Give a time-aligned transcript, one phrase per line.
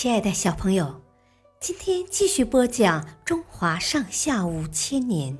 [0.00, 1.02] 亲爱的小朋友，
[1.60, 5.36] 今天继续播讲《中华上下五千年》。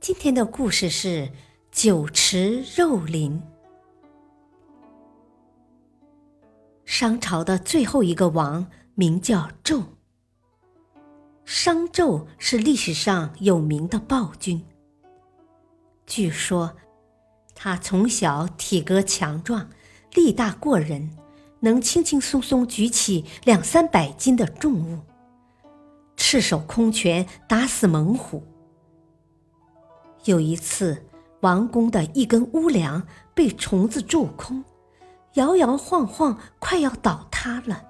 [0.00, 1.32] 今天的故事是
[1.70, 3.42] 酒池肉林。
[6.84, 9.82] 商朝的最后一个王名叫纣。
[11.46, 14.62] 商纣是历史上有名的暴君。
[16.06, 16.76] 据说，
[17.54, 19.70] 他从小体格强壮，
[20.12, 21.16] 力大过人。
[21.64, 24.98] 能轻轻松松举起两三百斤的重物，
[26.16, 28.42] 赤手空拳打死猛虎。
[30.24, 31.06] 有一次，
[31.40, 34.64] 王宫的一根屋梁被虫子蛀空，
[35.34, 37.84] 摇摇晃晃，快要倒塌了。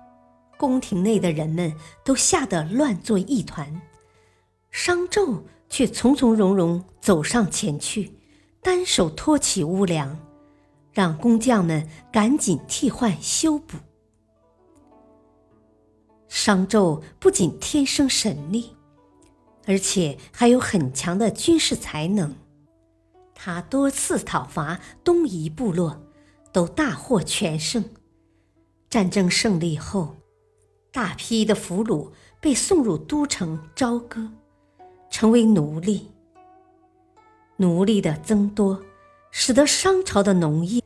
[0.59, 3.81] 宫廷内的人们都吓得乱作一团，
[4.71, 8.19] 商纣却从从容容走上前去，
[8.61, 10.19] 单手托起屋梁。
[10.93, 13.79] 让工匠们赶紧替换修补。
[16.29, 18.77] 商纣不仅天生神力，
[19.67, 22.35] 而且还有很强的军事才能。
[23.35, 26.01] 他多次讨伐东夷部落，
[26.53, 27.85] 都大获全胜。
[28.89, 30.17] 战争胜利后，
[30.93, 34.31] 大批的俘虏被送入都城朝歌，
[35.11, 36.11] 成为奴隶。
[37.57, 38.81] 奴隶的增多，
[39.33, 40.81] 使得商朝的农业。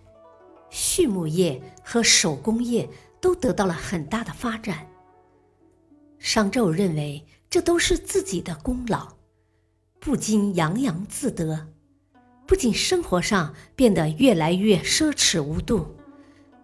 [0.71, 2.89] 畜牧业和手工业
[3.21, 4.87] 都得到了很大的发展。
[6.19, 9.09] 商纣认为这都是自己的功劳，
[10.01, 11.69] 不禁洋洋自得，
[12.47, 15.97] 不仅生活上变得越来越奢侈无度，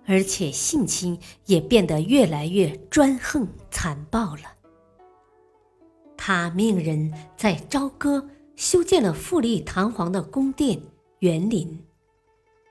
[0.06, 4.42] 而且性情也变得越来越专横残暴了。
[6.16, 10.80] 他命人在朝歌修建了富丽堂皇的宫殿
[11.22, 11.86] 园林。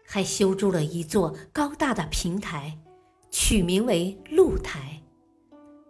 [0.06, 2.78] 还修筑了一座高大的平台，
[3.30, 5.02] 取名为露台，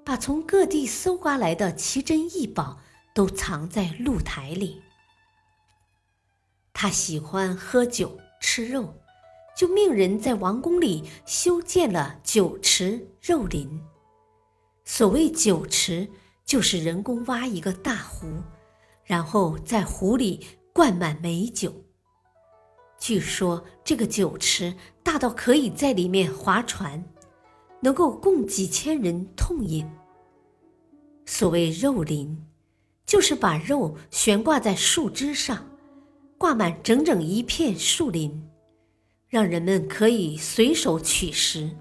[0.05, 2.79] 把从各地搜刮来的奇珍异宝
[3.15, 4.79] 都藏在露台里。
[6.71, 8.93] 他喜欢喝酒吃肉，
[9.57, 13.81] 就命人在王宫里修建了酒池肉林。
[14.85, 16.07] 所谓酒池，
[16.45, 18.27] 就是人工挖一个大湖，
[19.03, 21.73] 然后在湖里灌满美酒。
[23.01, 27.03] 据说这个酒池大到可以在里面划船，
[27.81, 29.89] 能够供几千人痛饮。
[31.25, 32.45] 所谓肉林，
[33.07, 35.67] 就是把肉悬挂在树枝上，
[36.37, 38.47] 挂满整整一片树林，
[39.27, 41.71] 让人们可以随手取食。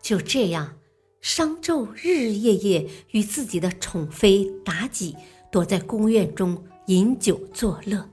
[0.00, 0.78] 就这样，
[1.20, 5.14] 商纣日日夜夜与自己的宠妃妲己
[5.52, 8.08] 躲在宫院中饮酒作乐。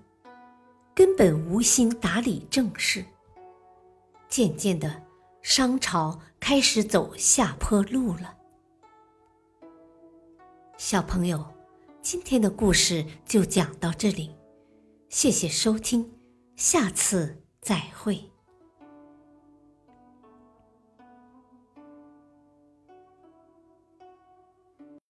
[1.16, 3.06] 本无心打理政事。
[4.28, 5.04] 渐渐的，
[5.44, 8.36] 商朝开始走下坡路了。
[10.78, 11.46] 小朋友，
[12.02, 14.36] 今天的故事就讲到这里，
[15.10, 16.12] 谢谢收听，
[16.56, 18.33] 下次再会。